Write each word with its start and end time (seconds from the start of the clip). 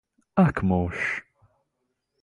Ak 0.43 0.63
mūžs! 0.71 1.13